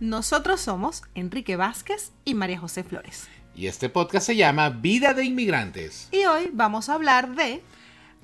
[0.00, 3.28] Nosotros somos Enrique Vázquez y María José Flores.
[3.54, 6.10] Y este podcast se llama Vida de Inmigrantes.
[6.12, 7.62] Y hoy vamos a hablar de...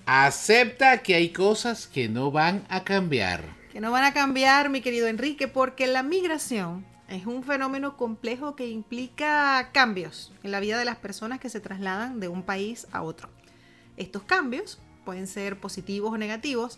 [0.04, 3.56] Acepta que hay cosas que no van a cambiar.
[3.72, 8.54] Que no van a cambiar, mi querido Enrique, porque la migración es un fenómeno complejo
[8.54, 12.86] que implica cambios en la vida de las personas que se trasladan de un país
[12.92, 13.30] a otro.
[13.96, 16.76] Estos cambios pueden ser positivos o negativos,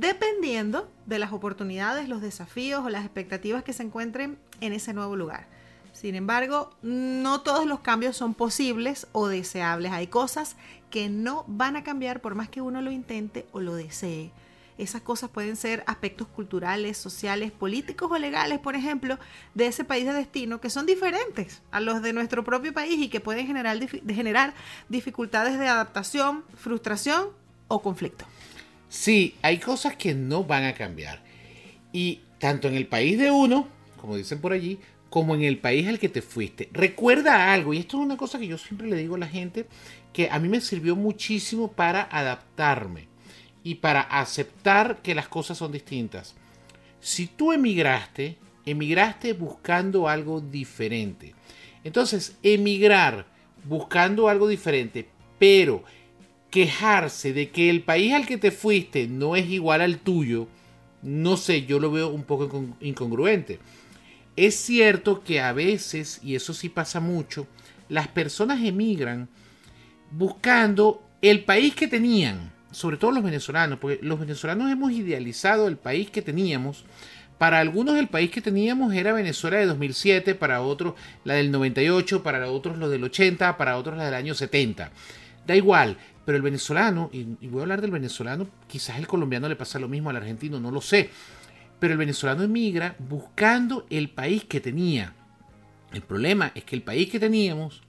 [0.00, 5.16] dependiendo de las oportunidades, los desafíos o las expectativas que se encuentren en ese nuevo
[5.16, 5.46] lugar.
[5.92, 9.92] Sin embargo, no todos los cambios son posibles o deseables.
[9.92, 10.56] Hay cosas
[10.90, 14.30] que no van a cambiar por más que uno lo intente o lo desee.
[14.76, 19.18] Esas cosas pueden ser aspectos culturales, sociales, políticos o legales, por ejemplo,
[19.54, 23.08] de ese país de destino que son diferentes a los de nuestro propio país y
[23.08, 24.52] que pueden generar, generar
[24.90, 27.28] dificultades de adaptación, frustración
[27.68, 28.26] o conflicto.
[28.96, 31.20] Sí, hay cosas que no van a cambiar.
[31.92, 33.68] Y tanto en el país de uno,
[34.00, 36.70] como dicen por allí, como en el país al que te fuiste.
[36.72, 39.66] Recuerda algo, y esto es una cosa que yo siempre le digo a la gente,
[40.14, 43.06] que a mí me sirvió muchísimo para adaptarme
[43.62, 46.34] y para aceptar que las cosas son distintas.
[46.98, 51.34] Si tú emigraste, emigraste buscando algo diferente.
[51.84, 53.26] Entonces, emigrar
[53.62, 55.06] buscando algo diferente,
[55.38, 55.84] pero
[56.50, 60.48] quejarse de que el país al que te fuiste no es igual al tuyo,
[61.02, 63.58] no sé, yo lo veo un poco incongruente.
[64.36, 67.46] Es cierto que a veces, y eso sí pasa mucho,
[67.88, 69.28] las personas emigran
[70.10, 75.76] buscando el país que tenían, sobre todo los venezolanos, porque los venezolanos hemos idealizado el
[75.76, 76.84] país que teníamos.
[77.38, 80.94] Para algunos el país que teníamos era Venezuela de 2007, para otros
[81.24, 84.90] la del 98, para otros lo del 80, para otros la del año 70.
[85.46, 89.54] Da igual, pero el venezolano, y, voy a hablar del venezolano, quizás el colombiano le
[89.54, 91.08] pasa lo mismo al argentino, no lo sé,
[91.78, 95.14] pero el venezolano emigra buscando el país que tenía.
[95.92, 97.80] El problema es que el país que teníamos,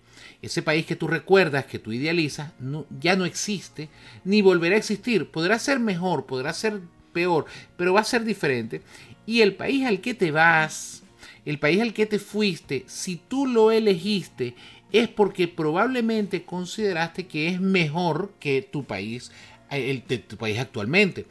[0.42, 2.52] ese país que tú recuerdas, que tú idealizas,
[3.00, 3.90] ya no existe,
[4.24, 5.32] ni volverá a existir.
[5.32, 6.80] Podrá ser mejor, podrá ser
[7.14, 7.46] peor,
[7.76, 8.84] pero va a ser diferente.
[9.26, 11.02] Y el país al que te vas,
[11.44, 14.54] el país al que te fuiste, si tú lo elegiste,
[14.92, 19.32] es porque probablemente consideraste que es mejor que tu país,
[19.70, 21.26] el de tu país actualmente.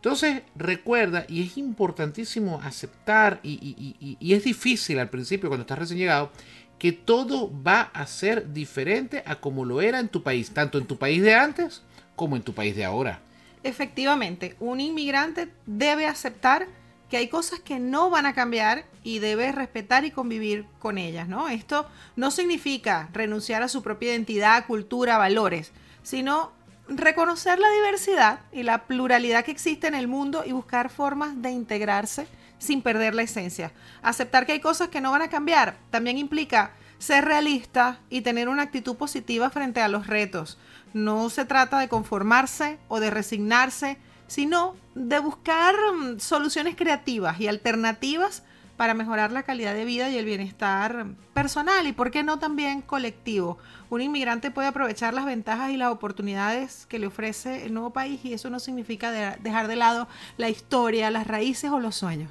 [0.00, 6.30] Entonces, recuerda, y es importantísimo aceptar, y, es difícil al principio cuando estás recién llegado,
[6.78, 10.86] que todo va a ser diferente a como lo era en tu país, tanto en
[10.86, 11.82] tu país de antes
[12.16, 13.20] como en tu país de ahora.
[13.62, 16.66] Efectivamente, un inmigrante debe aceptar
[17.10, 21.28] que hay cosas que no van a cambiar y debe respetar y convivir con ellas,
[21.28, 21.48] ¿no?
[21.48, 25.72] Esto no significa renunciar a su propia identidad, cultura, valores,
[26.02, 26.52] sino
[26.88, 31.50] reconocer la diversidad y la pluralidad que existe en el mundo y buscar formas de
[31.50, 32.26] integrarse
[32.58, 33.72] sin perder la esencia.
[34.02, 38.48] Aceptar que hay cosas que no van a cambiar también implica ser realista y tener
[38.48, 40.58] una actitud positiva frente a los retos.
[40.92, 43.98] No se trata de conformarse o de resignarse,
[44.30, 48.44] sino de buscar mm, soluciones creativas y alternativas
[48.76, 51.04] para mejorar la calidad de vida y el bienestar
[51.34, 53.58] personal y, por qué no, también colectivo.
[53.90, 58.20] Un inmigrante puede aprovechar las ventajas y las oportunidades que le ofrece el nuevo país
[58.24, 62.30] y eso no significa dejar de lado la historia, las raíces o los sueños.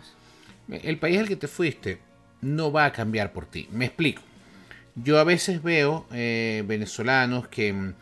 [0.70, 2.00] El país al que te fuiste
[2.40, 3.68] no va a cambiar por ti.
[3.74, 4.22] Me explico.
[4.96, 7.94] Yo a veces veo eh, venezolanos que,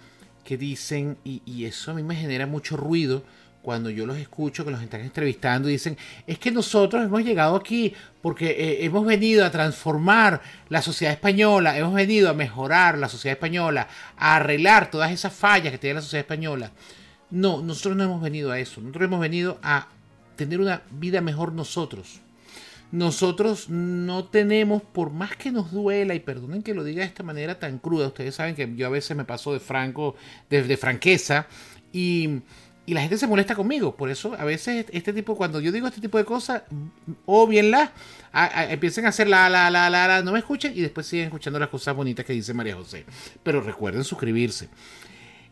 [0.43, 3.23] que dicen, y, y eso a mí me genera mucho ruido,
[3.67, 7.53] cuando yo los escucho que los están entrevistando y dicen, es que nosotros hemos llegado
[7.53, 13.09] aquí porque eh, hemos venido a transformar la sociedad española, hemos venido a mejorar la
[13.09, 16.71] sociedad española, a arreglar todas esas fallas que tiene la sociedad española.
[17.29, 19.89] No, nosotros no hemos venido a eso, nosotros hemos venido a
[20.37, 22.21] tener una vida mejor nosotros.
[22.93, 27.23] Nosotros no tenemos, por más que nos duela, y perdonen que lo diga de esta
[27.23, 30.15] manera tan cruda, ustedes saben que yo a veces me paso de franco,
[30.49, 31.47] de franqueza,
[31.91, 32.41] y
[32.87, 33.95] y la gente se molesta conmigo.
[33.97, 36.63] Por eso a veces este tipo, cuando yo digo este tipo de cosas,
[37.25, 37.91] o bien la,
[38.69, 41.67] empiecen a hacer la, la, la, la, no me escuchen y después siguen escuchando las
[41.67, 43.05] cosas bonitas que dice María José.
[43.43, 44.69] Pero recuerden suscribirse.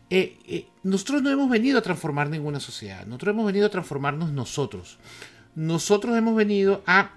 [0.08, 3.04] Eh, eh, nosotros no hemos venido a transformar ninguna sociedad.
[3.04, 4.96] Nosotros hemos venido a transformarnos nosotros.
[5.54, 7.10] Nosotros hemos venido a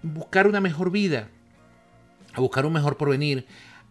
[0.00, 1.28] buscar una mejor vida,
[2.34, 3.46] a buscar un mejor porvenir,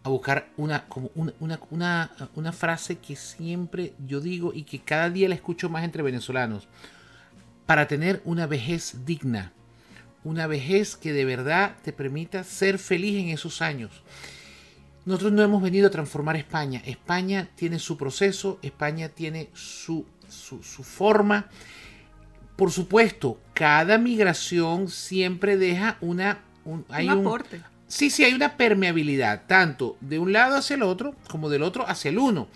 [0.06, 5.28] a buscar una, como una, una, frase que siempre yo digo y que cada día
[5.28, 6.68] la escucho más entre venezolanos,
[7.66, 9.52] para tener una vejez digna,
[10.24, 14.04] una vejez que de verdad te permita ser feliz en esos años.
[15.06, 16.84] Nosotros no hemos venido a transformar España.
[16.86, 21.50] España tiene su proceso, España tiene su, su, su forma.
[22.56, 27.62] Por supuesto, cada migración siempre deja una un, hay un aporte.
[27.88, 31.88] Sí, sí, hay una permeabilidad, tanto de un lado hacia el otro como del otro
[31.88, 32.48] hacia el uno.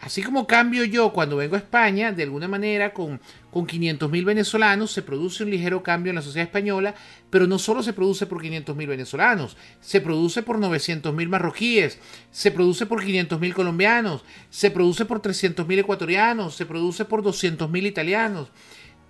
[0.00, 3.20] Así como cambio yo cuando vengo a España, de alguna manera con,
[3.50, 6.94] con 500 mil venezolanos se produce un ligero cambio en la sociedad española,
[7.30, 11.98] pero no solo se produce por 500 mil venezolanos, se produce por 900 mil marroquíes,
[12.30, 17.22] se produce por 500 mil colombianos, se produce por 300 mil ecuatorianos, se produce por
[17.22, 18.52] 200 mil italianos.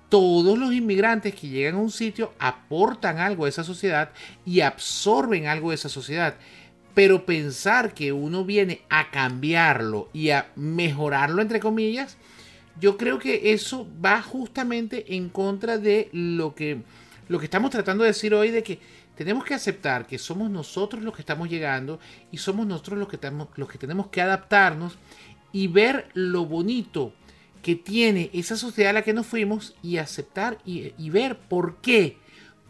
[0.08, 4.10] Todos los inmigrantes que llegan a un sitio aportan algo a esa sociedad
[4.46, 6.36] y absorben algo de esa sociedad.
[6.94, 12.16] Pero pensar que uno viene a cambiarlo y a mejorarlo, entre comillas,
[12.80, 16.82] yo creo que eso va justamente en contra de lo que,
[17.28, 18.78] lo que estamos tratando de decir hoy, de que
[19.16, 21.98] tenemos que aceptar que somos nosotros los que estamos llegando
[22.30, 23.18] y somos nosotros los que,
[23.56, 24.96] los que tenemos que adaptarnos
[25.52, 27.12] y ver lo bonito
[27.62, 32.18] que tiene esa sociedad a la que nos fuimos y aceptar y, ver por qué.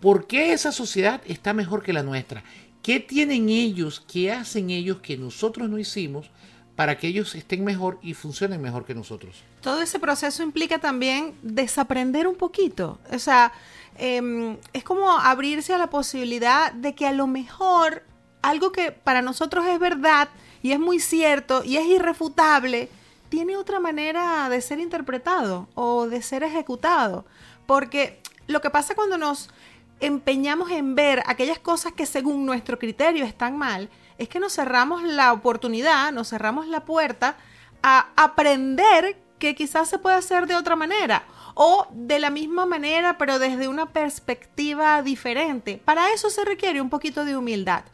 [0.00, 2.44] ¿Por qué esa sociedad está mejor que la nuestra?
[2.82, 6.30] ¿Qué tienen ellos, qué hacen ellos que nosotros no hicimos
[6.76, 9.42] para que ellos estén mejor y funcionen mejor que nosotros?
[9.60, 13.00] Todo ese proceso implica también desaprender un poquito.
[13.12, 13.52] O sea,
[13.96, 18.04] em, es como abrirse a la posibilidad de que a lo mejor
[18.42, 20.28] algo que para nosotros es verdad
[20.62, 22.88] y es muy cierto y es irrefutable,
[23.28, 27.24] tiene otra manera de ser interpretado o de ser ejecutado.
[27.66, 29.50] Porque lo que pasa cuando nos
[30.00, 35.02] empeñamos en ver aquellas cosas que según nuestro criterio están mal, es que nos cerramos
[35.02, 37.36] la oportunidad, nos cerramos la puerta
[37.82, 43.18] a aprender que quizás se puede hacer de otra manera o de la misma manera
[43.18, 45.80] pero desde una perspectiva diferente.
[45.84, 47.84] Para eso se requiere un poquito de humildad.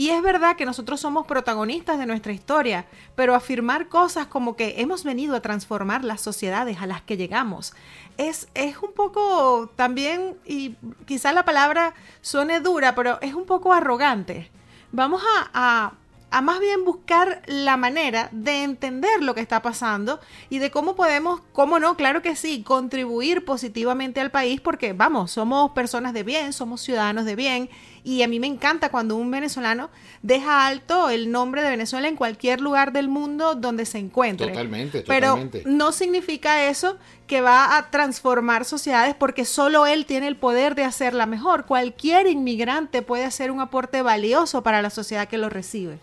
[0.00, 2.86] Y es verdad que nosotros somos protagonistas de nuestra historia,
[3.16, 7.74] pero afirmar cosas como que hemos venido a transformar las sociedades a las que llegamos
[8.16, 11.92] es, es un poco también, y quizá la palabra
[12.22, 14.50] suene dura, pero es un poco arrogante.
[14.90, 15.92] Vamos a, a
[16.40, 21.40] más bien buscar la manera de entender lo que está pasando y de cómo podemos,
[21.52, 26.52] cómo no, claro que sí, contribuir positivamente al país porque, vamos, somos personas de bien,
[26.52, 27.68] somos ciudadanos de bien
[28.04, 29.90] y a mí me encanta cuando un venezolano
[30.22, 34.48] deja alto el nombre de Venezuela en cualquier lugar del mundo donde se encuentre.
[34.48, 35.62] Totalmente, totalmente.
[35.64, 36.96] Pero no significa eso
[37.26, 41.66] que va a transformar sociedades porque solo él tiene el poder de hacerla mejor.
[41.66, 45.98] Cualquier inmigrante puede hacer un aporte valioso para la sociedad que lo recibe.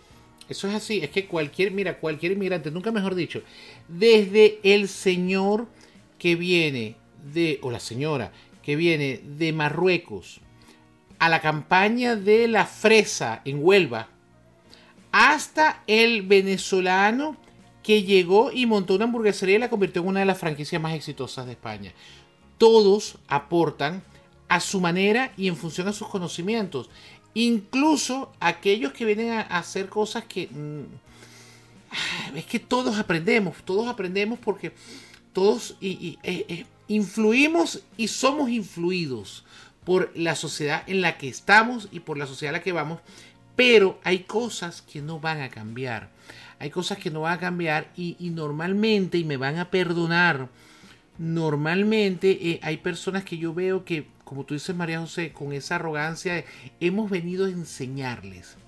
[0.48, 3.42] Eso es así, es que cualquier, mira, cualquier inmigrante, nunca mejor dicho,
[3.86, 5.68] desde el señor
[6.18, 6.96] que viene
[7.32, 10.40] de, o la señora que viene de Marruecos,
[11.18, 14.08] a la campaña de la fresa en Huelva,
[15.10, 17.36] hasta el venezolano
[17.82, 20.94] que llegó y montó una hamburguesería y la convirtió en una de las franquicias más
[20.94, 21.92] exitosas de España.
[22.58, 24.02] Todos aportan
[24.48, 26.90] a su manera y en función a sus conocimientos.
[27.38, 30.48] Incluso aquellos que vienen a, hacer cosas que...
[30.48, 34.72] Mm, es que todos aprendemos, todos aprendemos porque
[35.32, 39.44] todos eh, eh, influimos y somos influidos
[39.84, 42.98] por la sociedad en la que estamos y por la sociedad a la que vamos,
[43.54, 46.10] pero hay cosas que no van a cambiar.
[46.58, 50.48] Hay cosas que no van a cambiar y, normalmente, y me van a perdonar,
[51.18, 55.76] normalmente eh, hay personas que yo veo que, como tú dices María José, con esa
[55.76, 56.44] arrogancia,
[56.80, 58.58] hemos venido a enseñarles.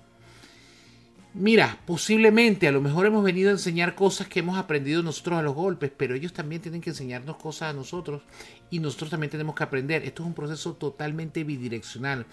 [1.35, 5.43] Mira, posiblemente a lo mejor hemos venido a enseñar cosas que hemos aprendido nosotros a
[5.43, 8.23] los golpes, pero ellos también tienen que enseñarnos cosas a nosotros
[8.71, 10.03] y nosotros también tenemos que aprender.
[10.03, 12.25] Esto es un proceso totalmente bidireccional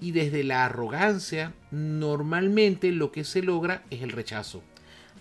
[0.00, 4.62] y desde la arrogancia normalmente lo que se logra es el rechazo.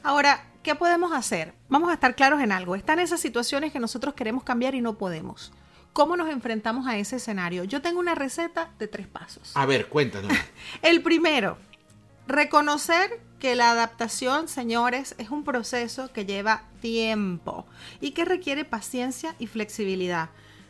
[0.01, 1.53] Ahora, ¿qué podemos hacer?
[1.67, 2.77] Vamos a estar claros en algo.
[2.77, 5.51] Están esas situaciones que nosotros queremos cambiar y no podemos.
[5.99, 7.65] ¿Cómo nos enfrentamos a ese escenario?
[7.65, 9.51] Yo tengo una receta de tres pasos.
[9.53, 10.31] A ver, cuéntanos.
[10.81, 11.57] el primero,
[12.25, 17.65] Reconocer que la adaptación, señores, es un proceso que lleva tiempo
[17.99, 20.29] y que requiere paciencia y flexibilidad.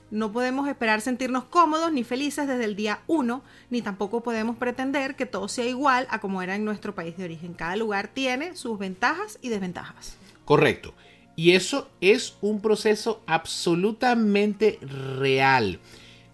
[0.09, 5.15] No podemos esperar sentirnos cómodos ni felices desde el día uno, ni tampoco podemos pretender
[5.15, 7.53] que todo sea igual a como era en nuestro país de origen.
[7.53, 10.17] Cada lugar tiene sus ventajas y desventajas.
[10.43, 10.95] Correcto.
[11.39, 14.77] Y eso es un proceso absolutamente
[15.17, 15.79] real.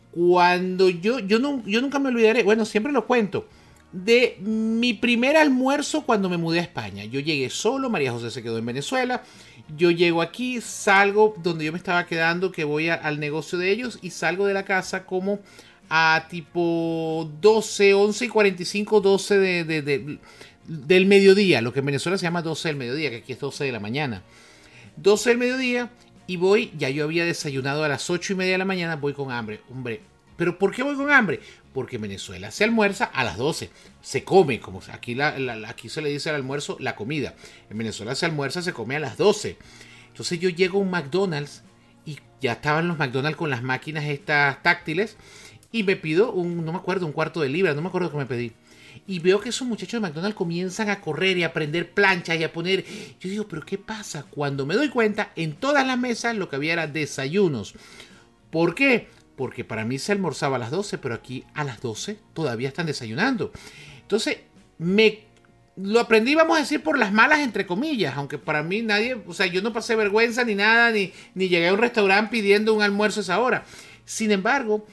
[0.09, 3.45] Cuando yo, yo, nunca me olvidaré, bueno, siempre lo cuento
[3.91, 7.05] de mi primer almuerzo cuando me mudé a España.
[7.05, 9.21] Yo llegué solo, María José se quedó en Venezuela.
[9.77, 14.00] Yo llego aquí, salgo donde yo me estaba quedando, que voy al negocio de ellos
[14.01, 15.39] y salgo de la casa como
[15.88, 20.19] a tipo 12, 11 y 45, 12 de,
[20.67, 23.65] del mediodía, lo que en Venezuela se llama 12 del mediodía, que aquí es 12
[23.65, 24.24] de la mañana.
[24.97, 25.91] 12 del mediodía
[26.27, 29.13] y voy, ya yo había desayunado a las 8 y media de la mañana, voy
[29.13, 29.61] con hambre.
[29.69, 30.01] Hombre,
[30.37, 31.39] ¿Pero por qué voy con hambre?
[31.73, 33.69] Porque en Venezuela se almuerza a las 12,
[34.01, 37.35] se come, como aquí, aquí se le dice al almuerzo la comida.
[37.69, 39.57] En Venezuela se almuerza, se come a las 12.
[40.07, 41.63] Entonces yo llego a un McDonald's
[42.05, 45.17] y ya estaban los McDonald's con las máquinas estas táctiles
[45.71, 48.17] y me pido un, no me acuerdo, un cuarto de libra, no me acuerdo qué
[48.17, 48.53] me pedí
[49.07, 52.43] y veo que esos muchachos de McDonald's comienzan a correr y a prender planchas y
[52.43, 52.85] a poner...
[53.19, 54.23] Yo digo, pero ¿qué pasa?
[54.29, 57.75] Cuando me doy cuenta, en todas las mesas lo que había era desayunos.
[58.49, 59.07] ¿Por qué?
[59.35, 62.85] Porque para mí se almorzaba a las 12, pero aquí a las 12 todavía están
[62.85, 63.51] desayunando.
[64.01, 64.37] Entonces,
[64.77, 65.25] me
[65.77, 69.33] lo aprendí, vamos a decir, por las malas, entre comillas, aunque para mí nadie, o
[69.33, 72.81] sea, yo no pasé vergüenza ni nada, ni, ni llegué a un restaurante pidiendo un
[72.81, 73.65] almuerzo a esa hora.
[74.05, 74.85] Sin embargo,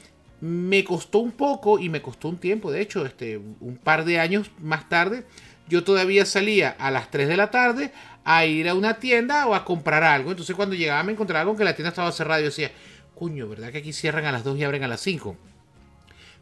[0.43, 4.19] me costó un poco y me costó un tiempo, de hecho, este, un par de
[4.19, 5.25] años más tarde,
[5.69, 7.93] yo todavía salía a las 3 de la tarde
[8.25, 10.31] a ir a una tienda o a comprar algo.
[10.31, 12.73] Entonces cuando llegaba me encontraba con que la tienda estaba cerrada y yo decía,
[13.17, 15.37] coño, ¿verdad que aquí cierran a las 2 y abren a las 5?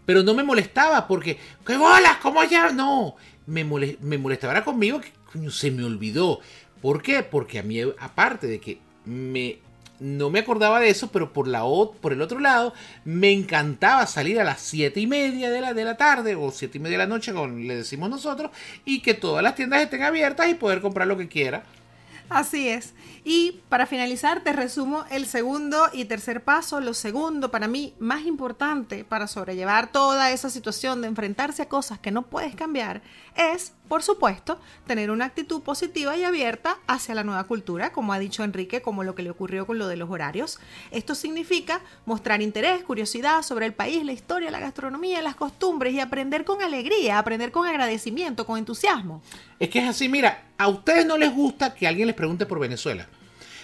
[0.08, 2.18] Pero no me molestaba porque, ¿qué bolas?
[2.24, 2.72] ¿Cómo ya?
[2.72, 3.16] No,
[3.46, 5.12] me, molestaba conmigo que
[5.52, 6.40] se me olvidó.
[6.82, 7.22] ¿Por qué?
[7.22, 9.60] Porque a mí, aparte de que me
[10.02, 12.74] no me acordaba de eso, pero por, la, por el otro lado,
[13.06, 16.76] me encantaba salir a las 7 y media de la, de la tarde o 7
[16.76, 18.50] y media de la noche, como le decimos nosotros,
[18.84, 21.64] y que todas las tiendas estén abiertas y poder comprar lo que quiera.
[22.32, 22.94] Así es.
[23.26, 26.80] Y para finalizar, te resumo el segundo y tercer paso.
[26.80, 32.00] Lo segundo, para mí, más importante para sobrellevar toda esa situación de enfrentarse a cosas
[32.00, 33.02] que no puedes cambiar,
[33.36, 38.20] es, por supuesto, tener una actitud positiva y abierta hacia la nueva cultura, como ha
[38.20, 40.60] dicho Enrique, como lo que le ocurrió con lo de los horarios.
[40.92, 46.00] Esto significa mostrar interés, curiosidad sobre el país, la historia, la gastronomía, las costumbres y
[46.00, 49.22] aprender con alegría, aprender con agradecimiento, con entusiasmo.
[49.60, 52.60] Es que es así, mira, a ustedes no les gusta que alguien les pregunte por
[52.60, 53.08] Venezuela.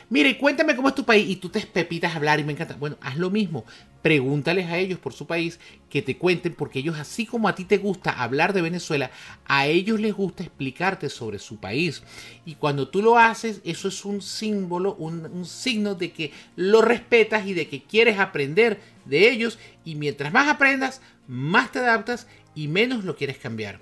[0.09, 2.75] Mire, cuéntame cómo es tu país y tú te pepitas a hablar y me encanta.
[2.75, 3.65] Bueno, haz lo mismo.
[4.01, 5.59] Pregúntales a ellos por su país
[5.89, 9.11] que te cuenten porque ellos, así como a ti te gusta hablar de Venezuela,
[9.45, 12.03] a ellos les gusta explicarte sobre su país.
[12.45, 16.81] Y cuando tú lo haces, eso es un símbolo, un, un signo de que lo
[16.81, 19.59] respetas y de que quieres aprender de ellos.
[19.83, 23.79] Y mientras más aprendas, más te adaptas y menos lo quieres cambiar.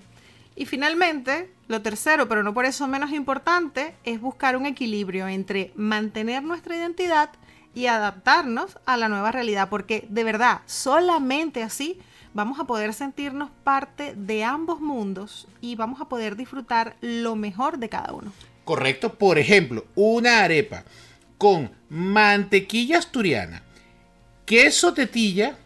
[0.56, 5.72] Y finalmente, lo tercero, pero no por eso menos importante, es buscar un equilibrio entre
[5.76, 7.30] mantener nuestra identidad
[7.74, 12.00] y adaptarnos a la nueva realidad, porque de verdad, solamente así
[12.34, 17.78] vamos a poder sentirnos parte de ambos mundos y vamos a poder disfrutar lo mejor
[17.78, 18.32] de cada uno.
[18.64, 20.86] Correcto, por ejemplo, una arepa
[21.38, 23.62] con mantequilla asturiana,
[24.46, 25.58] queso tetilla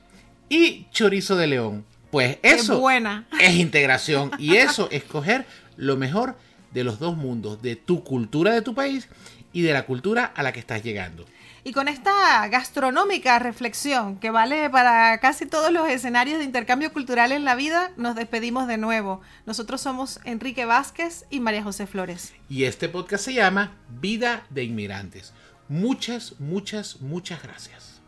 [0.50, 1.86] y chorizo de león.
[2.12, 5.46] Pues eso es integración y eso es coger
[5.78, 6.36] lo mejor
[6.72, 9.08] de los dos mundos, de tu cultura de tu país
[9.54, 11.26] y de la cultura a la que estás llegando.
[11.64, 17.32] Y con esta gastronómica reflexión que vale para casi todos los escenarios de intercambio cultural
[17.32, 19.22] en la vida, nos despedimos de nuevo.
[19.46, 22.34] Nosotros somos Enrique Vázquez y María José Flores.
[22.48, 25.34] Y este podcast se llama Vida de Inmigrantes.
[25.68, 28.02] Muchas, muchas, muchas gracias.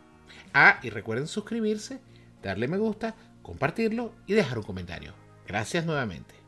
[0.54, 2.00] Ah, y recuerden suscribirse,
[2.42, 5.14] darle me gusta, compartirlo y dejar un comentario.
[5.46, 6.41] Gracias nuevamente.